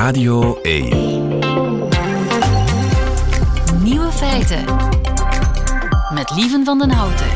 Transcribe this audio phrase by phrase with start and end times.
[0.00, 0.88] Radio 1.
[3.82, 4.64] Nieuwe feiten.
[6.14, 7.26] Met Lieven van den Houten.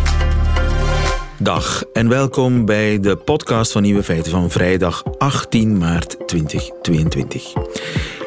[1.39, 7.53] Dag en welkom bij de podcast van Nieuwe Feiten van vrijdag 18 maart 2022.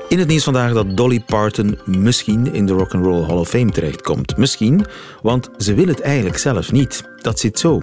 [0.09, 3.49] In het nieuws vandaag dat Dolly Parton misschien in de Rock and Roll Hall of
[3.49, 4.37] Fame terechtkomt.
[4.37, 4.85] Misschien,
[5.21, 7.03] want ze wil het eigenlijk zelf niet.
[7.21, 7.81] Dat zit zo.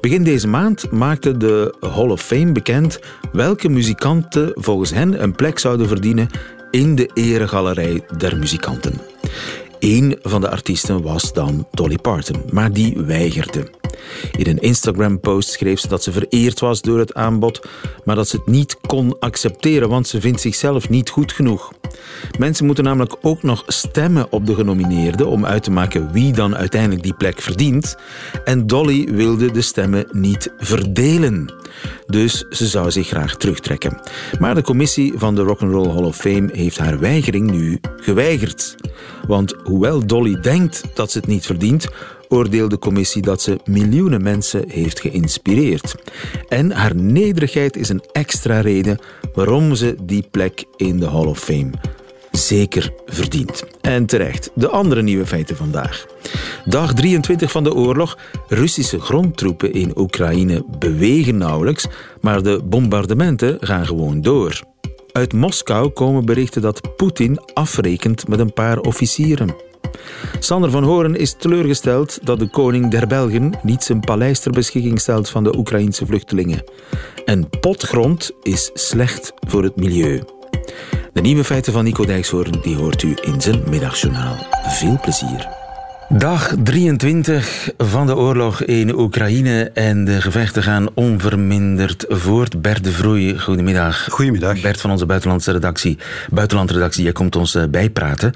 [0.00, 2.98] Begin deze maand maakte de Hall of Fame bekend
[3.32, 6.28] welke muzikanten volgens hen een plek zouden verdienen
[6.70, 9.00] in de eregalerij der muzikanten.
[9.82, 13.70] Eén van de artiesten was dan Dolly Parton, maar die weigerde.
[14.36, 17.66] In een Instagram-post schreef ze dat ze vereerd was door het aanbod,
[18.04, 21.72] maar dat ze het niet kon accepteren, want ze vindt zichzelf niet goed genoeg.
[22.38, 26.56] Mensen moeten namelijk ook nog stemmen op de genomineerden om uit te maken wie dan
[26.56, 27.96] uiteindelijk die plek verdient.
[28.44, 31.61] En Dolly wilde de stemmen niet verdelen.
[32.06, 34.00] Dus ze zou zich graag terugtrekken.
[34.38, 38.76] Maar de commissie van de Rock'n'Roll Hall of Fame heeft haar weigering nu geweigerd.
[39.26, 41.86] Want hoewel Dolly denkt dat ze het niet verdient,
[42.28, 45.94] oordeelt de commissie dat ze miljoenen mensen heeft geïnspireerd.
[46.48, 48.98] En haar nederigheid is een extra reden
[49.34, 51.70] waarom ze die plek in de Hall of Fame
[52.32, 53.64] zeker verdient.
[53.80, 54.50] En terecht.
[54.54, 56.06] De andere nieuwe feiten vandaag.
[56.64, 58.18] Dag 23 van de oorlog.
[58.48, 61.86] Russische grondtroepen in Oekraïne bewegen nauwelijks,
[62.20, 64.60] maar de bombardementen gaan gewoon door.
[65.12, 69.54] Uit Moskou komen berichten dat Poetin afrekent met een paar officieren.
[70.38, 75.00] Sander van Horen is teleurgesteld dat de koning der Belgen niet zijn paleis ter beschikking
[75.00, 76.64] stelt van de Oekraïnse vluchtelingen.
[77.24, 80.22] En potgrond is slecht voor het milieu.
[81.12, 84.36] De nieuwe feiten van Nico Dijkshoorn die hoort u in zijn middagjournaal.
[84.66, 85.61] Veel plezier.
[86.18, 92.62] Dag 23 van de oorlog in Oekraïne en de gevechten gaan onverminderd voort.
[92.62, 94.06] Bert de Vroei, goedemiddag.
[94.10, 94.60] Goedemiddag.
[94.60, 95.98] Bert van onze buitenlandse redactie,
[96.30, 98.32] buitenlandredactie, jij komt ons eh, bijpraten.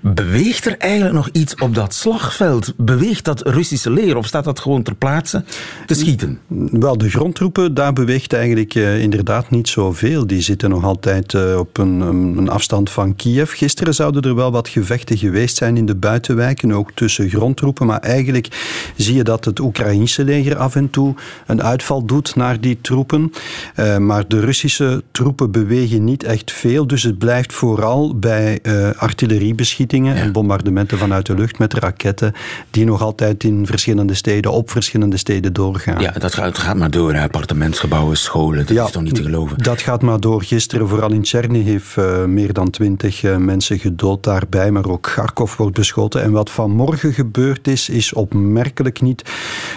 [0.00, 2.72] Beweegt er eigenlijk nog iets op dat slagveld?
[2.76, 5.44] Beweegt dat Russische leger of staat dat gewoon ter plaatse
[5.86, 6.38] te schieten?
[6.70, 10.26] Wel, de grondtroepen, daar beweegt eigenlijk uh, inderdaad niet zoveel.
[10.26, 13.52] Die zitten nog altijd uh, op een, een, afstand van Kiev.
[13.52, 17.86] Gisteren zouden er wel wat gevechten geweest zijn in de buitenwijken, ook tussen tussen grondtroepen.
[17.86, 18.48] Maar eigenlijk
[18.96, 21.14] zie je dat het Oekraïnse leger af en toe
[21.46, 23.32] een uitval doet naar die troepen.
[23.76, 26.86] Uh, maar de Russische troepen bewegen niet echt veel.
[26.86, 30.22] Dus het blijft vooral bij uh, artilleriebeschietingen ja.
[30.22, 32.32] en bombardementen vanuit de lucht met raketten.
[32.70, 36.00] Die nog altijd in verschillende steden, op verschillende steden doorgaan.
[36.00, 37.14] Ja, dat gaat, gaat maar door.
[37.14, 37.22] Hè.
[37.22, 38.66] Appartementsgebouwen, scholen.
[38.66, 39.58] Dat ja, is toch niet te geloven?
[39.58, 40.42] Dat gaat maar door.
[40.42, 44.70] Gisteren, vooral in Chernihiv, uh, meer dan twintig mensen gedood daarbij.
[44.70, 46.22] Maar ook Kharkov wordt beschoten.
[46.22, 49.22] En wat vanmorgen gebeurd is, is opmerkelijk niet.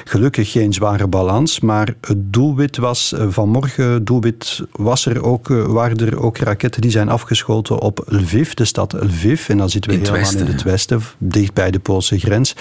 [0.03, 5.65] Gelukkig geen zware balans, maar het doelwit was eh, vanmorgen, doelwit was er ook, eh,
[5.65, 9.49] waren er ook raketten die zijn afgeschoten op Lviv, de stad Lviv.
[9.49, 12.55] En dan zitten we in helemaal westen, in het westen, dicht bij de Poolse grens.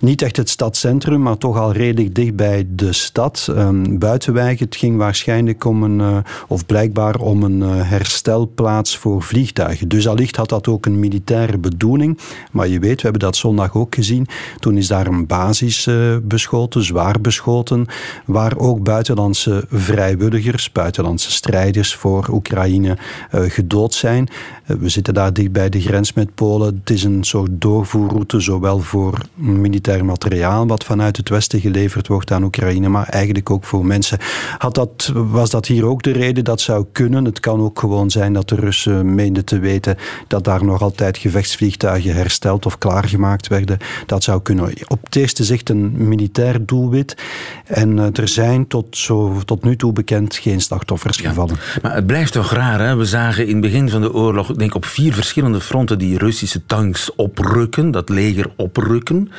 [0.00, 3.46] Niet echt het stadscentrum, maar toch al redelijk dicht bij de stad.
[3.50, 6.16] Um, Buitenwijk, het ging waarschijnlijk om een, uh,
[6.48, 9.88] of blijkbaar om een uh, herstelplaats voor vliegtuigen.
[9.88, 12.18] Dus allicht had dat ook een militaire bedoeling.
[12.52, 14.26] Maar je weet, we hebben dat zondag ook gezien.
[14.58, 17.86] Toen is daar een basis uh, beschoten, zwaar beschoten,
[18.24, 22.96] waar ook buitenlandse vrijwilligers, buitenlandse strijders voor Oekraïne
[23.34, 24.28] uh, gedood zijn.
[24.66, 26.80] Uh, we zitten daar dicht bij de grens met Polen.
[26.80, 32.32] Het is een soort doorvoerroute, zowel voor militair materiaal wat vanuit het westen geleverd wordt
[32.32, 34.18] aan Oekraïne, maar eigenlijk ook voor mensen.
[34.58, 36.44] Had dat, was dat hier ook de reden?
[36.44, 37.24] Dat zou kunnen.
[37.24, 39.96] Het kan ook gewoon zijn dat de Russen meenden te weten
[40.26, 43.69] dat daar nog altijd gevechtsvliegtuigen hersteld of klaargemaakt werden.
[44.06, 44.72] Dat zou kunnen.
[44.86, 47.16] Op het eerste zicht een militair doelwit.
[47.64, 51.28] En uh, er zijn tot, zo, tot nu toe bekend geen slachtoffers ja.
[51.28, 51.56] gevallen.
[51.82, 52.96] Maar het blijft toch raar, hè?
[52.96, 56.66] We zagen in het begin van de oorlog, denk op vier verschillende fronten die Russische
[56.66, 59.30] tanks oprukken, dat leger oprukken.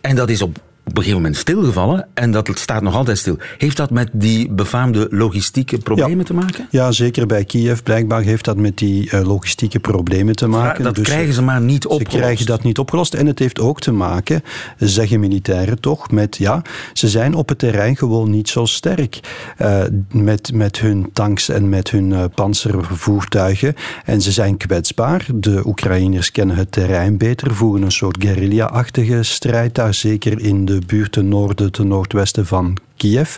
[0.00, 3.36] En dat is op op een gegeven moment stilgevallen en dat staat nog altijd stil.
[3.58, 6.24] Heeft dat met die befaamde logistieke problemen ja.
[6.24, 6.66] te maken?
[6.70, 7.80] Ja, zeker bij Kiev.
[7.82, 10.84] Blijkbaar heeft dat met die uh, logistieke problemen te maken.
[10.84, 12.12] Dat dus krijgen ze maar niet opgelost.
[12.12, 13.14] Ze krijgen dat niet opgelost.
[13.14, 14.42] En het heeft ook te maken,
[14.76, 16.62] zeggen militairen toch, met ja,
[16.92, 19.20] ze zijn op het terrein gewoon niet zo sterk
[19.62, 23.74] uh, met, met hun tanks en met hun uh, panzervoertuigen.
[24.04, 25.26] En ze zijn kwetsbaar.
[25.34, 30.77] De Oekraïners kennen het terrein beter, voeren een soort guerrilla-achtige strijd daar, zeker in de
[30.86, 33.36] buurt ten noorden, ten noordwesten van Kiev.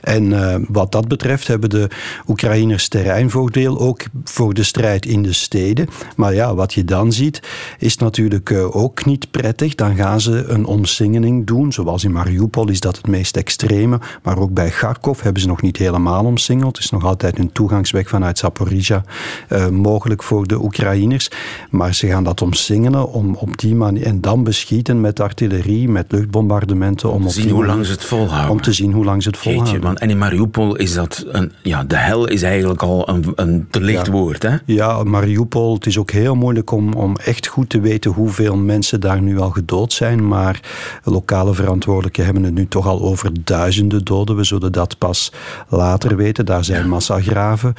[0.00, 1.88] En wat dat betreft hebben de
[2.28, 5.88] Oekraïners terreinvoordeel ook voor de strijd in de steden.
[6.16, 7.42] Maar ja, wat je dan ziet
[7.78, 9.74] is natuurlijk ook niet prettig.
[9.74, 11.72] Dan gaan ze een omsingeling doen.
[11.72, 13.98] Zoals in Mariupol is dat het meest extreme.
[14.22, 16.76] Maar ook bij Kharkov hebben ze nog niet helemaal omsingeld.
[16.76, 19.04] Het is nog altijd een toegangsweg vanuit Zaporizhia
[19.52, 21.30] uh, mogelijk voor de Oekraïners.
[21.70, 26.12] Maar ze gaan dat omsingelen om op die manier en dan beschieten met artillerie, met
[26.12, 27.10] luchtbombardementen.
[27.10, 28.50] Om, om te zien hoe lang ze het volhouden.
[28.50, 29.72] Om te zien hoe lang ze het volhouden.
[29.72, 29.96] Jeetje, man.
[29.96, 33.80] En in Mariupol is dat een, ja, de hel is eigenlijk al een, een te
[33.80, 34.56] licht woord, hè?
[34.64, 35.74] Ja, Mariupol.
[35.74, 39.38] Het is ook heel moeilijk om, om echt goed te weten hoeveel mensen daar nu
[39.40, 40.28] al gedood zijn.
[40.28, 40.60] Maar
[41.04, 44.36] lokale verantwoordelijken hebben het nu toch al over duizenden doden.
[44.36, 45.32] We zullen dat pas
[45.68, 46.46] later weten.
[46.46, 47.74] Daar zijn massagraven.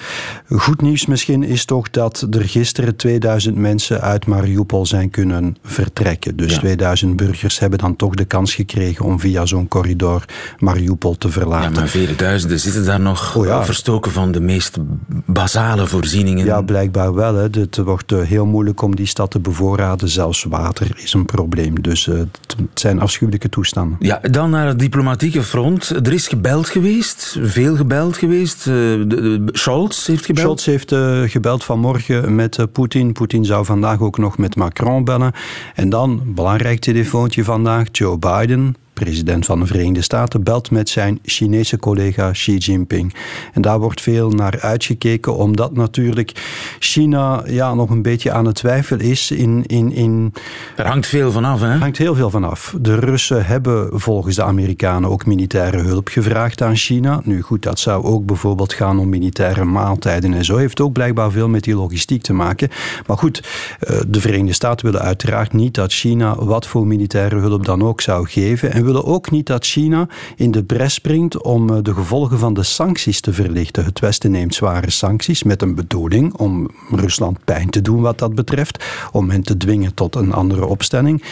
[0.48, 6.36] Goed nieuws misschien is toch dat er gisteren 2000 mensen uit Mariupol zijn kunnen vertrekken.
[6.36, 10.26] Dus 2000 burgers hebben dan toch de kans gekregen om via zo'n corridor
[10.60, 11.74] Mariupol te verlaten.
[11.74, 14.78] Ja, maar vele duizenden zitten daar nog oh verstoken van de meest
[15.26, 16.46] basale voorzieningen.
[16.46, 17.36] Ja, blijkbaar wel.
[17.36, 17.44] Hè.
[17.44, 20.10] Het wordt eh, heel moeilijk om die stad te bevoorraden.
[20.10, 21.82] Zelfs water is een probleem.
[21.82, 23.98] Dus uh, het zijn afschuwelijke toestanden.
[24.00, 25.90] Ja, dan naar het diplomatieke front.
[25.90, 28.68] Er is gebeld geweest, veel gebeld geweest.
[28.68, 30.60] Uh, de, Scholz heeft gebeld.
[30.60, 33.14] Scholz heeft gebeld vanmorgen met Poetin.
[33.14, 35.32] Poetin zou vandaag ook nog met Macron bellen.
[35.76, 41.20] En dan, belangrijk telefoontje vandaag, Joe Biden president van de Verenigde Staten, belt met zijn
[41.24, 43.14] Chinese collega Xi Jinping.
[43.54, 46.32] En daar wordt veel naar uitgekeken, omdat natuurlijk
[46.80, 49.32] China ja, nog een beetje aan het twijfelen is.
[49.32, 50.34] In, in, in
[50.76, 51.72] er hangt veel van af, hè?
[51.72, 52.76] Er hangt heel veel van af.
[52.82, 57.22] De Russen hebben volgens de Amerikanen ook militaire hulp gevraagd aan China.
[57.24, 60.58] Nu goed, dat zou ook bijvoorbeeld gaan om militaire maaltijden en zo.
[60.58, 62.70] Heeft ook blijkbaar veel met die logistiek te maken.
[63.08, 63.44] Maar goed,
[63.80, 68.02] eh, de Verenigde Staten willen uiteraard niet dat China wat voor militaire hulp dan ook
[68.02, 68.72] zou geven.
[68.74, 72.54] En willen ook niet dat China in de bres springt om eh, de gevolgen van
[72.54, 73.86] de sancties te verlichten.
[73.86, 78.36] Het Westen neemt zware sancties met een bedoeling om Rusland pijn te doen wat dat
[78.36, 81.24] betreft, om hen te dwingen tot een andere opstelling.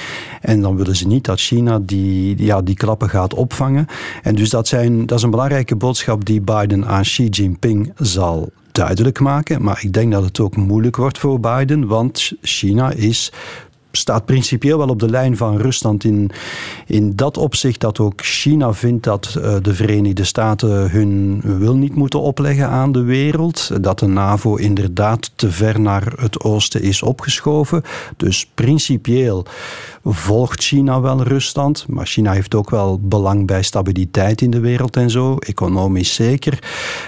[0.42, 3.88] En dan willen ze niet dat China die, ja, die klappen gaat opvangen.
[4.24, 8.52] En dus dat, zijn, dat is een belangrijke boodschap die Biden aan Xi Jinping zal
[8.72, 9.62] duidelijk maken.
[9.62, 13.31] Maar ik denk dat het ook moeilijk wordt voor Biden, want China is
[13.95, 16.31] staat principieel wel op de lijn van Rusland in,
[16.86, 21.95] in dat opzicht dat ook China vindt dat uh, de Verenigde Staten hun wil niet
[21.95, 23.83] moeten opleggen aan de wereld.
[23.83, 27.81] Dat de NAVO inderdaad te ver naar het oosten is opgeschoven.
[28.18, 29.45] Dus principieel
[30.03, 31.86] volgt China wel Rusland.
[31.88, 36.59] Maar China heeft ook wel belang bij stabiliteit in de wereld en zo, economisch zeker.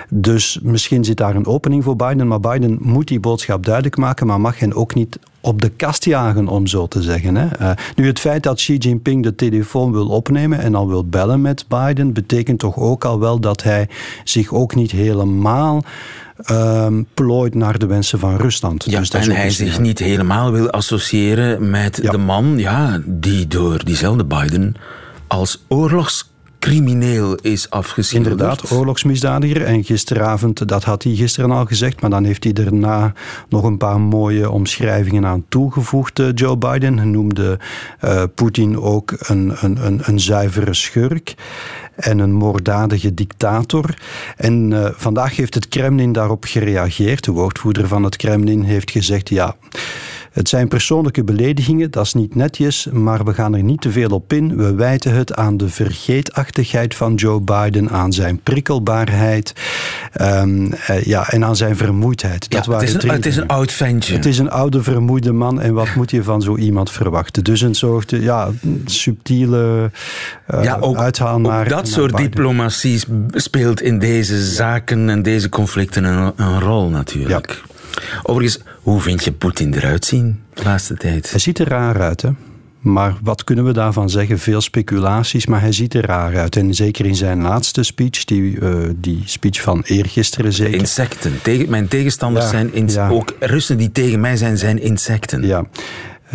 [0.09, 2.27] Dus misschien zit daar een opening voor Biden.
[2.27, 6.05] Maar Biden moet die boodschap duidelijk maken, maar mag hen ook niet op de kast
[6.05, 7.35] jagen, om zo te zeggen.
[7.35, 7.47] Hè.
[7.61, 11.41] Uh, nu, het feit dat Xi Jinping de telefoon wil opnemen en al wil bellen
[11.41, 13.89] met Biden, betekent toch ook al wel dat hij
[14.23, 15.83] zich ook niet helemaal
[16.51, 18.85] um, plooit naar de wensen van Rusland.
[18.89, 23.85] Ja, dus en hij zich niet helemaal wil associëren met de man ja, die door
[23.85, 24.75] diezelfde Biden
[25.27, 28.31] als oorlogs crimineel is afgeschilderd.
[28.31, 29.63] Inderdaad, oorlogsmisdadiger.
[29.65, 33.13] En gisteravond, dat had hij gisteren al gezegd, maar dan heeft hij daarna
[33.49, 36.19] nog een paar mooie omschrijvingen aan toegevoegd.
[36.19, 37.59] Eh, Joe Biden noemde
[38.03, 41.35] uh, Poetin ook een, een, een, een zuivere schurk
[41.95, 43.97] en een moorddadige dictator.
[44.35, 47.23] En uh, vandaag heeft het Kremlin daarop gereageerd.
[47.23, 49.55] De woordvoerder van het Kremlin heeft gezegd: ja.
[50.37, 54.09] Het zijn persoonlijke beledigingen, dat is niet netjes, maar we gaan er niet te veel
[54.09, 54.57] op in.
[54.57, 59.53] We wijten het aan de vergeetachtigheid van Joe Biden, aan zijn prikkelbaarheid
[60.21, 62.49] um, uh, ja, en aan zijn vermoeidheid.
[62.49, 64.13] Dat het, is een, het is een oud ventje.
[64.13, 67.43] Het is een oude vermoeide man en wat moet je van zo iemand verwachten?
[67.43, 68.49] Dus een soort ja,
[68.85, 69.91] subtiele
[70.53, 71.63] uh, ja, ook, uithaal naar.
[71.63, 77.49] Ook dat soort diplomatie speelt in deze zaken en deze conflicten een, een rol natuurlijk.
[77.49, 77.75] Ja.
[78.23, 81.29] Overigens, hoe vind je Poetin eruit zien de laatste tijd?
[81.29, 82.29] Hij ziet er raar uit, hè?
[82.79, 84.39] Maar wat kunnen we daarvan zeggen?
[84.39, 86.55] Veel speculaties, maar hij ziet er raar uit.
[86.55, 90.71] En zeker in zijn laatste speech, die, uh, die speech van eergisteren zeker.
[90.71, 91.41] De insecten.
[91.41, 95.47] Tegen, mijn tegenstanders zijn in, ook Russen die tegen mij zijn, zijn insecten.
[95.47, 95.65] Ja.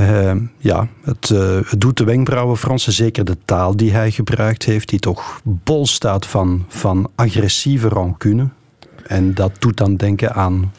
[0.00, 4.64] Uh, ja, het, uh, het, doet de wenkbrauwen fronsen, zeker de taal die hij gebruikt
[4.64, 8.48] heeft, die toch bol staat van, van agressieve rancune.
[9.06, 10.72] En dat doet dan denken aan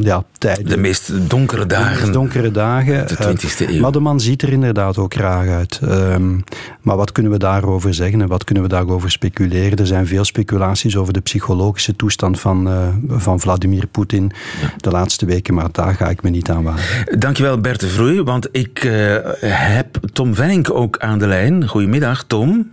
[0.00, 0.68] ja, tijden.
[0.68, 1.94] De meest donkere dagen.
[1.94, 3.06] De meest donkere dagen.
[3.06, 3.80] De 20e eeuw.
[3.80, 5.80] Maar de man ziet er inderdaad ook graag uit.
[5.82, 6.44] Um,
[6.80, 9.78] maar wat kunnen we daarover zeggen en wat kunnen we daarover speculeren?
[9.78, 14.32] Er zijn veel speculaties over de psychologische toestand van, uh, van Vladimir Poetin
[14.76, 17.18] de laatste weken, maar daar ga ik me niet aan wagen.
[17.18, 21.68] Dankjewel Bert de Vroei, want ik uh, heb Tom Venning ook aan de lijn.
[21.68, 22.70] Goedemiddag, Tom.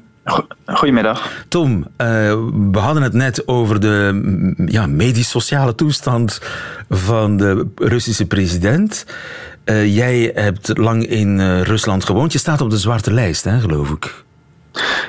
[0.66, 1.46] Goedemiddag.
[1.48, 1.88] Tom, uh,
[2.72, 4.22] we hadden het net over de
[4.66, 6.42] ja, medisch-sociale toestand
[6.90, 9.06] van de Russische president.
[9.66, 12.32] Uh, jij hebt lang in uh, Rusland gewoond.
[12.32, 14.24] Je staat op de zwarte lijst, hè, geloof ik.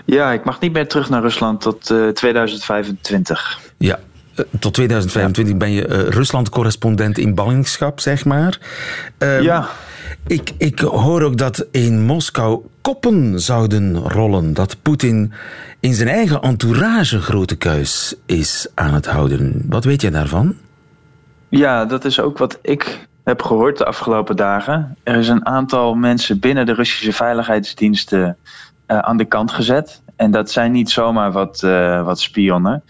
[0.04, 3.58] Ja, ik mag niet meer terug naar Rusland tot 2025.
[3.78, 3.98] Ja,
[4.58, 8.58] tot 2025 ben je Rusland-correspondent in ballingschap, zeg maar.
[9.18, 9.68] Ehm, ja.
[10.26, 14.54] Ik, ik hoor ook dat in Moskou koppen zouden rollen.
[14.54, 15.33] Dat Poetin
[15.80, 19.62] in zijn eigen entourage grote kuis is aan het houden.
[19.66, 20.57] Wat weet jij daarvan?
[21.49, 24.97] Ja, dat is ook wat ik heb gehoord de afgelopen dagen.
[25.02, 28.37] Er is een aantal mensen binnen de Russische veiligheidsdiensten
[28.87, 30.02] uh, aan de kant gezet.
[30.16, 32.83] En dat zijn niet zomaar wat, uh, wat spionnen.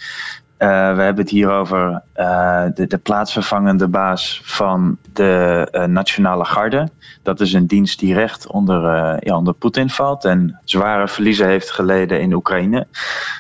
[0.59, 6.45] Uh, we hebben het hier over uh, de, de, plaatsvervangende baas van de uh, Nationale
[6.45, 6.89] Garde.
[7.23, 8.83] Dat is een dienst die recht onder,
[9.27, 12.87] ja, onder Poetin valt en zware verliezen heeft geleden in Oekraïne.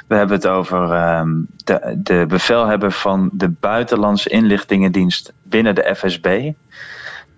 [0.06, 1.30] We hebben het over ehm,
[1.64, 6.52] de, de bevelhebber van de Buitenlandse Inlichtingendienst binnen de FSB.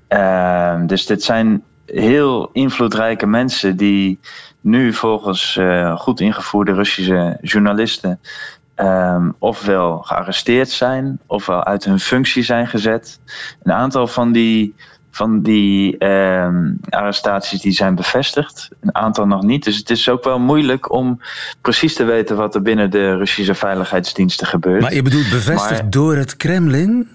[0.09, 4.19] Ehm, dus dit zijn heel invloedrijke mensen die
[4.61, 5.59] nu volgens
[5.95, 8.21] goed ingevoerde Russische journalisten
[8.81, 13.21] um, ofwel gearresteerd zijn, ofwel uit hun functie zijn gezet.
[13.63, 14.75] Een aantal van die,
[15.11, 19.65] van die um, arrestaties die zijn bevestigd, een aantal nog niet.
[19.65, 21.21] Dus het is ook wel moeilijk om
[21.61, 24.81] precies te weten wat er binnen de Russische veiligheidsdiensten gebeurt.
[24.81, 27.09] Maar je bedoelt bevestigd door het Kremlin?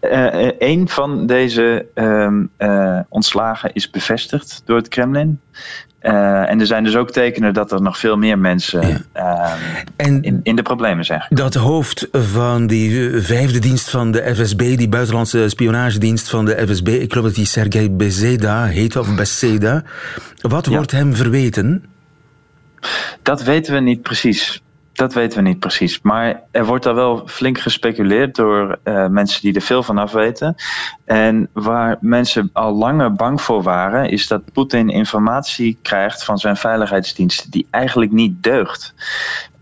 [0.00, 5.40] Uh, een van deze um, uh, ontslagen is bevestigd door het Kremlin.
[6.04, 9.56] Uh, en er zijn dus ook tekenen dat er nog veel meer mensen ja.
[9.96, 11.26] uh, in, in, de problemen zijn.
[11.28, 16.88] Dat hoofd van die vijfde dienst van de FSB, die buitenlandse spionagedienst van de FSB,
[16.88, 19.82] ik geloof dat die Sergei Bezeda heet, of Beseda.
[20.40, 20.72] Wat ja.
[20.72, 21.84] wordt hem verweten?
[23.22, 24.62] Dat weten we niet precies.
[24.94, 26.00] Dat weten we niet precies.
[26.02, 30.12] Maar er wordt daar wel flink gespeculeerd door uh, mensen die er veel van af
[30.12, 30.54] weten.
[31.04, 36.56] En waar mensen al langer bang voor waren, is dat Poetin informatie krijgt van zijn
[36.56, 38.94] veiligheidsdiensten die eigenlijk niet deugt.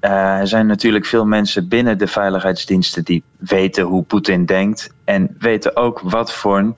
[0.01, 5.37] Uh, er zijn natuurlijk veel mensen binnen de veiligheidsdiensten die weten hoe Poetin denkt en
[5.39, 6.75] weten ook wat voor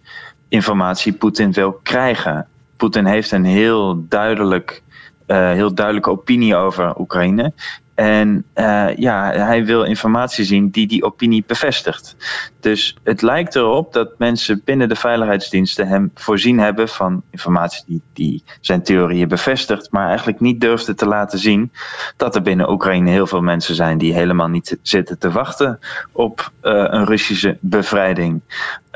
[0.49, 2.47] informatie Poetin wil krijgen.
[2.77, 4.83] Poetin heeft een heel duidelijk
[5.27, 7.53] uh, heel duidelijke opinie over Oekraïne.
[7.95, 12.17] En uh, ja, hij wil informatie zien die die opinie bevestigt.
[12.61, 18.03] Dus het lijkt erop dat mensen binnen de veiligheidsdiensten hem voorzien hebben van informatie die,
[18.13, 21.73] die zijn theorieën bevestigt, maar eigenlijk niet durfde te laten zien
[22.17, 25.79] dat er binnen Oekraïne heel veel mensen zijn die helemaal niet zitten te wachten
[26.13, 28.41] op uh, een Russische bevrijding.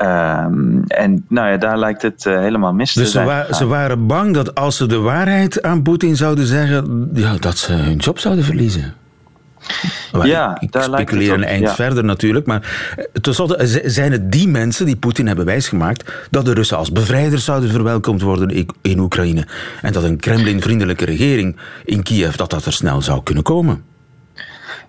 [0.01, 3.25] Um, en nou ja, daar lijkt het uh, helemaal mis dus te zijn.
[3.25, 7.09] Dus ze, wa ze, waren bang dat als ze de waarheid aan Poetin zouden zeggen,
[7.13, 8.93] ja, dat ze hun job zouden verliezen.
[10.11, 11.75] Maar ja, ik, ik daar speculeer een eind ja.
[11.75, 12.45] verder natuurlijk.
[12.45, 16.91] Maar eh, tenslotte zijn het die mensen die Poetin hebben wijsgemaakt dat de Russen als
[16.91, 19.47] bevrijders zouden verwelkomd worden in Oekraïne.
[19.81, 23.83] En dat een Kremlin-vriendelijke regering in Kiev dat dat er snel zou kunnen komen.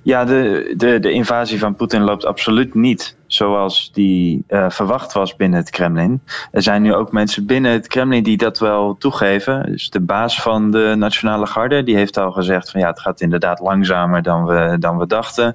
[0.02, 5.37] Ja, de, de, de invasie van Poetin loopt absoluut niet zoals die uh, verwacht was
[5.37, 6.21] binnen het Kremlin.
[6.51, 9.67] Er zijn nu ook mensen binnen het Kremlin die dat wel toegeven.
[9.67, 13.21] Dus de baas van de Nationale Garde die heeft al gezegd van ja, het gaat
[13.21, 15.55] inderdaad langzamer dan we, dan we dachten.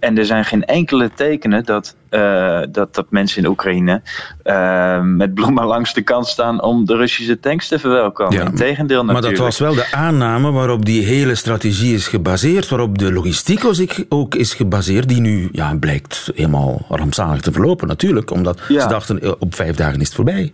[0.00, 4.02] En er zijn geen enkele tekenen dat, uh, dat, dat mensen in Oekraïne
[4.44, 8.34] uh, met bloemen langs de kant staan om de Russische tanks te verwelkomen.
[8.34, 9.38] Ja, Integendeel natuurlijk.
[9.38, 13.62] Maar dat was wel de aanname waarop die hele strategie is gebaseerd, waarop de logistiek
[14.08, 18.80] ook is gebaseerd, die nu ja, blijkt helemaal rampzalig te verlopen natuurlijk, omdat ja.
[18.80, 20.52] ze dachten op vijf dagen is het voorbij.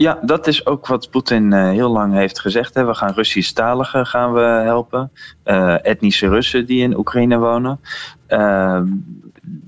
[0.00, 2.74] Ja, dat is ook wat Poetin uh, heel lang heeft gezegd.
[2.74, 2.84] Hè.
[2.84, 5.10] We gaan Russisch-taligen gaan we helpen.
[5.44, 7.80] Uh, etnische Russen die in Oekraïne wonen.
[8.28, 8.80] Uh,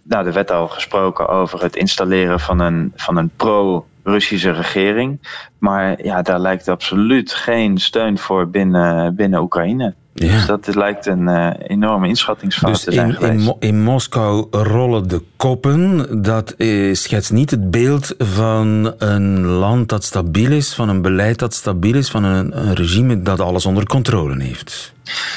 [0.02, 5.18] nou, er werd al gesproken over het installeren van een, van een pro-Russische regering.
[5.58, 9.94] Maar ja, daar lijkt absoluut geen steun voor binnen, binnen Oekraïne.
[10.14, 10.33] Ja.
[10.33, 13.47] Dus dat lijkt een uh, enorme inschattingsfout dus te zijn in, geweest.
[13.47, 16.07] In, in, Moskou rollen de koppen.
[16.23, 21.38] Dat uh, schetst niet het beeld van een land dat stabiel is, van een beleid
[21.38, 24.92] dat stabiel is, van een, een regime dat alles onder controle heeft.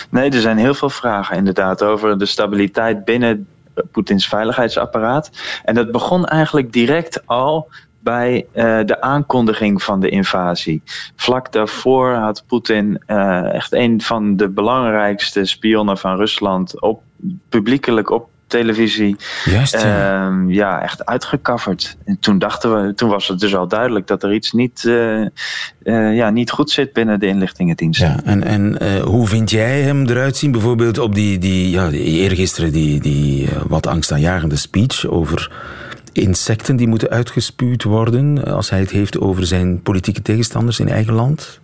[0.10, 3.48] Nee, er zijn heel veel vragen inderdaad over de stabiliteit binnen
[3.92, 5.32] Poetins veiligheidsapparaat.
[5.64, 7.70] En dat begon eigenlijk direct al
[8.06, 10.82] bij uh, de aankondiging van de invasie.
[11.16, 17.02] Vlak daarvoor had Poetin uh, echt een van de belangrijkste spionnen van Rusland op,
[17.50, 19.16] publiekelijk op televisie.
[19.46, 20.26] Juist, ja.
[20.26, 21.98] Ehm, ja, echt uitgekafferd.
[22.06, 25.22] En toen dachten we, toen was het dus al duidelijk dat er iets niet, eh,
[25.22, 28.00] eh, ja, niet goed zit binnen de inlichtingendienst.
[28.00, 30.52] Ja, en, en eh, hoe vind jij hem eruit zien?
[30.52, 35.52] Bijvoorbeeld op die, die, ja, die eergisteren die, die eh, wat angstaanjagende speech over
[36.18, 38.46] insecten die moeten uitgespuwd worden.
[38.46, 41.60] Als hij het heeft over zijn politieke tegenstanders in eigen land.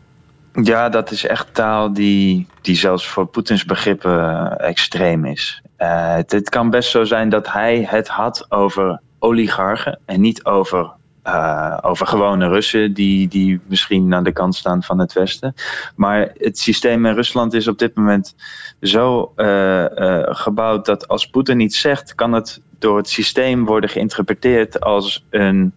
[0.53, 5.61] Ja, dat is echt taal die, die zelfs voor Poetins begrippen eh, extreem is.
[5.75, 10.91] Eh, het kan best zo zijn dat hij het had over oligarchen en niet over,
[11.23, 15.53] eh, over gewone Russen die, die misschien aan de kant staan van het Westen.
[15.95, 18.35] Maar het systeem in Rusland is op dit moment
[18.81, 23.89] zo eh, eh, gebouwd dat als Poetin iets zegt, kan het door het systeem worden
[23.89, 25.73] geïnterpreteerd als een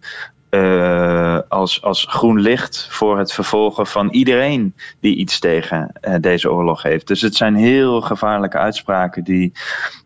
[0.55, 6.51] eh, als, als groen licht voor het vervolgen van iedereen die iets tegen eh, deze
[6.51, 7.07] oorlog heeft.
[7.07, 9.53] Dus het zijn heel gevaarlijke uitspraken die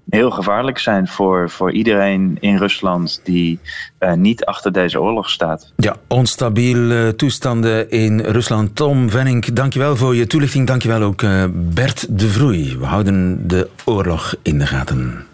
[0.10, 3.60] heel gevaarlijk zijn voor, voor iedereen in Rusland die
[3.98, 5.74] eh, niet achter deze oorlog staat.
[5.76, 8.76] Ja, onstabiele toestanden in Rusland.
[8.76, 10.68] Tom Venning, dankjewel voor je toelichting.
[10.68, 12.78] Dankjewel ook eh, Bert de Vroei.
[12.78, 15.26] We houden de oorlog in de gaten.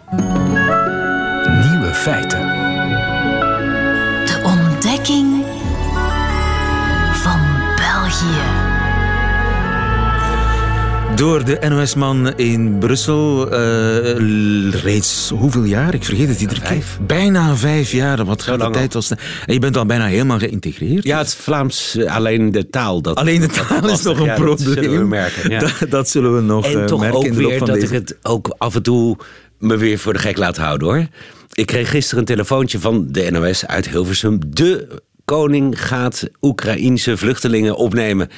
[1.70, 2.65] Nieuwe feiten.
[11.16, 15.94] Door de NOS-man in Brussel eh, reeds hoeveel jaar?
[15.94, 16.84] Ik vergeet het iedere keer.
[17.06, 18.24] Bijna vijf jaar.
[18.24, 19.18] Wat gaat de tijd al snel.
[19.46, 21.04] En je bent al bijna helemaal geïntegreerd.
[21.04, 23.02] Ja, het Vlaams, eh, alleen de taal.
[23.02, 25.08] Dat, Alleen de dat taal is nog een Ja, dat zullen we probleem.
[25.08, 25.58] merken, ja.
[25.60, 27.66] Dat, dat zullen we nog En eh, toch merken ook in de loop weer van
[27.66, 27.94] dat deze...
[27.94, 29.16] ik het ook af en toe
[29.58, 31.06] me weer voor de gek laat houden hoor.
[31.52, 34.40] Ik kreeg gisteren een telefoontje van de NOS uit Hilversum.
[34.48, 38.28] De koning gaat Oekraïense vluchtelingen opnemen.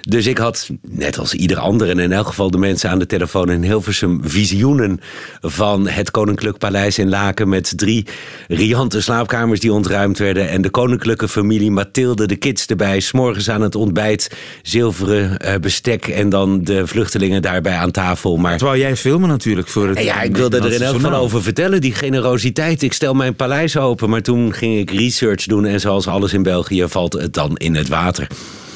[0.00, 3.06] Dus ik had, net als ieder ander en in elk geval de mensen aan de
[3.06, 5.00] telefoon in Hilversum, visioenen
[5.40, 8.06] van het Koninklijk Paleis in Laken met drie
[8.48, 13.60] riante slaapkamers die ontruimd werden en de koninklijke familie Mathilde, de kids erbij, s'morgens aan
[13.60, 14.30] het ontbijt,
[14.62, 18.36] zilveren eh, bestek en dan de vluchtelingen daarbij aan tafel.
[18.36, 19.96] Maar Dat wou jij filmen natuurlijk voor het...
[19.96, 22.82] en ja, ik wilde er in elk geval over vertellen, die generositeit.
[22.82, 26.42] Ik stel mijn paleis open, maar toen ging ik research doen en zoals alles in
[26.42, 28.26] België valt het dan in het water.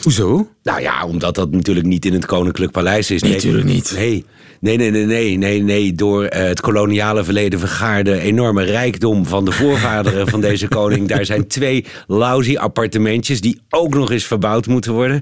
[0.04, 0.48] Hoezo?
[0.62, 3.22] Nou ja, omdat dat natuurlijk niet in het Koninklijk Paleis is.
[3.22, 3.92] Nee, natuurlijk niet.
[3.96, 4.24] Nee.
[4.60, 5.92] Nee, nee, nee, nee, nee, nee.
[5.94, 11.08] Door eh, het koloniale verleden vergaarde enorme rijkdom van de voorvaderen van deze koning.
[11.08, 15.20] Daar zijn twee lousy appartementjes die ook nog eens verbouwd moeten worden.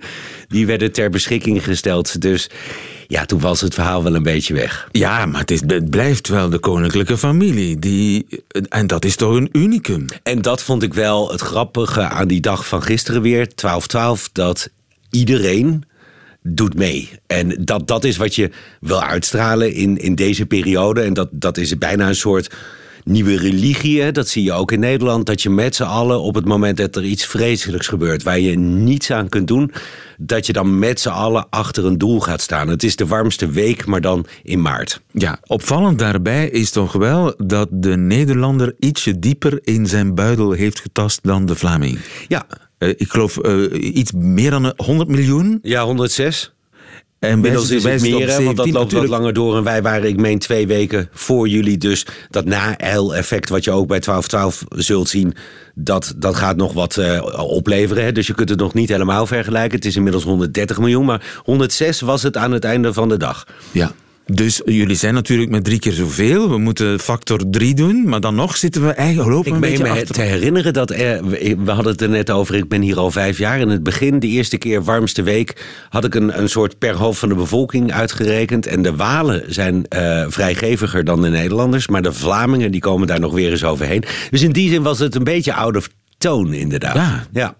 [0.48, 2.20] Die werden ter beschikking gesteld.
[2.20, 2.50] Dus
[3.12, 4.88] ja, toen was het verhaal wel een beetje weg.
[4.92, 7.78] Ja, maar het, is, het blijft wel de koninklijke familie.
[7.78, 8.26] Die,
[8.68, 10.06] en dat is toch een unicum.
[10.22, 13.52] En dat vond ik wel het grappige aan die dag van gisteren weer, 12-12,
[14.32, 14.70] dat
[15.10, 15.84] iedereen
[16.42, 17.10] doet mee.
[17.26, 21.02] En dat, dat is wat je wil uitstralen in, in deze periode.
[21.02, 22.54] En dat, dat is bijna een soort
[23.04, 24.00] nieuwe religie.
[24.02, 24.12] Hè?
[24.12, 25.26] Dat zie je ook in Nederland.
[25.26, 28.22] Dat je met z'n allen op het moment dat er iets vreselijks gebeurt...
[28.22, 29.72] waar je niets aan kunt doen...
[30.18, 32.68] dat je dan met z'n allen achter een doel gaat staan.
[32.68, 35.00] Het is de warmste week, maar dan in maart.
[35.10, 40.80] Ja, opvallend daarbij is toch wel dat de Nederlander ietsje dieper in zijn buidel heeft
[40.80, 41.98] getast dan de Vlaming.
[42.28, 42.46] Ja,
[42.82, 45.58] Eh, ik geloof eh, iets meer dan 100 miljoen.
[45.62, 46.52] ja 106.
[47.22, 49.56] En Inmiddels is het meer, want dat 17 loopt wat langer door.
[49.56, 51.78] En wij waren, ik meen, twee weken voor jullie.
[51.78, 54.06] Dus dat na-effect wat je ook bij 12-12
[54.68, 55.34] zult zien...
[55.74, 58.04] Dat, dat gaat nog wat eh, opleveren.
[58.04, 58.12] Hè.
[58.12, 59.76] Dus je kunt het nog niet helemaal vergelijken.
[59.76, 61.04] Het is inmiddels 130 miljoen.
[61.04, 63.46] Maar 106 was het aan het einde van de dag.
[63.70, 63.92] Ja.
[64.34, 66.50] Dus jullie zijn natuurlijk met drie keer zoveel.
[66.50, 69.82] We moeten factor drie doen, maar dan nog zitten we eigenlijk lopen Ik een beetje
[69.82, 70.14] me achter.
[70.14, 72.54] te herinneren dat er, we we hadden het er net over.
[72.54, 73.60] Ik ben hier al vijf jaar.
[73.60, 77.18] In het begin, de eerste keer warmste week, had ik een, een soort per hoofd
[77.18, 78.66] van de bevolking uitgerekend.
[78.66, 81.88] En de Walen zijn eh, vrijgeviger dan de Nederlanders.
[81.88, 84.04] Maar de Vlamingen die komen daar nog weer eens overheen.
[84.30, 86.94] Dus in die zin was het een beetje out of tone, inderdaad.
[86.94, 87.26] Ja.
[87.32, 87.54] ja.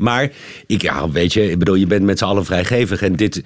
[0.00, 0.30] Maar
[0.66, 3.02] ik, ja, weet je, ik bedoel, je bent met z'n allen vrijgevig.
[3.02, 3.42] En dit,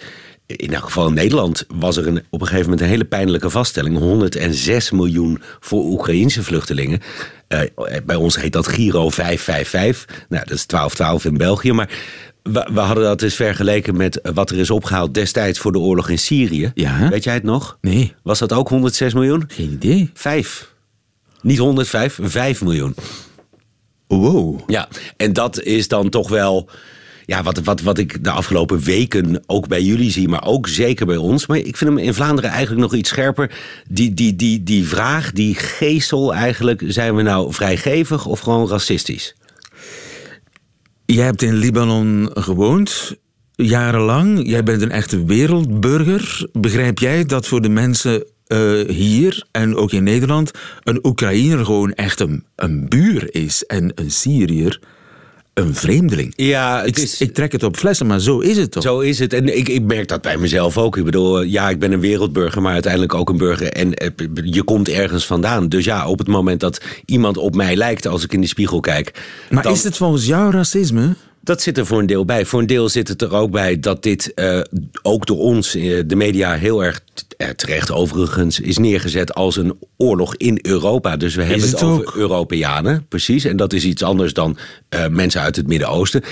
[0.46, 3.50] in elk geval in Nederland, was er een, op een gegeven moment een hele pijnlijke
[3.50, 3.98] vaststelling.
[3.98, 7.00] 106 miljoen voor Oekraïnse vluchtelingen.
[7.48, 7.60] Eh,
[8.04, 10.24] bij ons heet dat Giro 555.
[10.28, 11.72] Nou, dat is 1212 in België.
[11.72, 11.90] Maar
[12.42, 16.08] we, we hadden dat eens vergeleken met wat er is opgehaald destijds voor de oorlog
[16.08, 16.70] in Syrië.
[16.74, 17.08] Ja.
[17.08, 17.78] Weet jij het nog?
[17.80, 19.44] Nee, Was dat ook 106 miljoen?
[19.48, 20.10] geen idee.
[20.14, 20.72] Vijf.
[21.40, 22.94] Niet 105, 5 miljoen.
[24.06, 24.60] Wow.
[24.66, 26.68] Ja, en dat is dan toch wel.
[27.26, 31.06] Ja, wat, wat, wat ik de afgelopen weken ook bij jullie zie, maar ook zeker
[31.06, 31.46] bij ons.
[31.46, 33.50] Maar ik vind hem in Vlaanderen eigenlijk nog iets scherper.
[33.88, 36.82] Die, die, die, die vraag, die geestel eigenlijk.
[36.86, 39.34] Zijn we nou vrijgevig of gewoon racistisch?
[41.06, 43.16] Jij hebt in Libanon gewoond,
[43.52, 44.48] jarenlang.
[44.48, 46.48] Jij bent een echte wereldburger.
[46.52, 50.50] Begrijp jij dat voor de mensen eh, hier en ook in Nederland
[50.82, 54.80] een Oekraïner gewoon echt een, een buur is en een Syriër
[55.54, 56.32] een vreemdeling.
[56.36, 57.20] Ja, het Ik, is...
[57.20, 58.82] ik trek het op flessen, maar zo is het toch?
[58.82, 59.32] Zo is het.
[59.32, 60.96] En ik, ik merk dat bij mezelf ook.
[60.96, 63.66] Ik bedoel, ja, ik ben een wereldburger, maar uiteindelijk ook een burger.
[63.72, 64.08] En eh,
[64.44, 65.68] je komt ergens vandaan.
[65.68, 68.80] Dus ja, op het moment dat iemand op mij lijkt als ik in de spiegel
[68.80, 69.22] kijk.
[69.50, 71.14] maar dan- is het volgens jou racisme?
[71.44, 72.44] Dat zit er voor een deel bij.
[72.44, 74.60] Voor een deel zit het er ook bij dat dit eh,
[75.02, 77.00] ook door ons, eh, de media, heel erg
[77.36, 81.16] eh, terecht overigens is neergezet als een oorlog in Europa.
[81.16, 82.16] Dus we hebben het, het over?
[82.16, 83.44] Europeanen, precies.
[83.44, 84.58] En dat is iets anders dan
[85.10, 86.22] mensen uit het Midden-Oosten.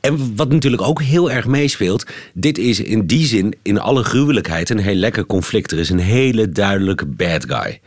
[0.00, 4.70] En wat natuurlijk ook heel erg meespeelt, dit is in die zin in alle gruwelijkheid
[4.70, 5.72] een heel lekker conflict.
[5.72, 7.80] Er is een hele duidelijke bad guy.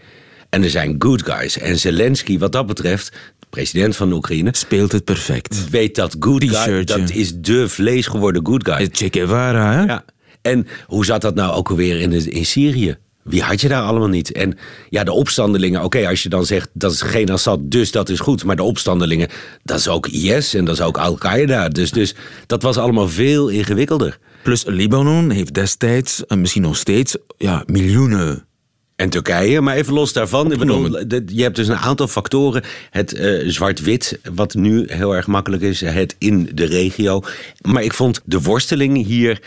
[0.50, 1.58] En er zijn good guys.
[1.58, 3.12] En Zelensky, wat dat betreft,
[3.50, 5.70] president van Oekraïne, Speelt het perfect.
[5.70, 8.82] weet dat good guy, dat is de vlees geworden good guy.
[8.82, 9.84] Het Che Guevara, hè?
[9.84, 10.04] Ja.
[10.42, 12.98] En hoe zat dat nou ook alweer in, de- in Syrië?
[13.24, 14.32] Wie had je daar allemaal niet?
[14.32, 14.58] En
[14.90, 18.20] ja, de opstandelingen, oké, als je dan zegt dat is geen Assad, dus dat is
[18.20, 18.44] goed.
[18.44, 19.28] Maar de opstandelingen,
[19.64, 21.70] dat is ook IS en dat is ook Al-Qaeda.
[21.70, 24.18] Dus, dus dat was allemaal veel ingewikkelder.
[24.44, 28.46] Plus Libanon heeft destijds, en misschien nog steeds, ja, miljoenen.
[29.00, 30.52] En Turkije, maar even los daarvan.
[30.52, 32.64] Ik bedoel, je hebt dus een aantal factoren.
[32.90, 35.82] Het eh, zwart-wit, wat nu heel erg makkelijk is.
[35.82, 37.22] Het in de regio.
[37.62, 39.42] Maar ik vond de worsteling hier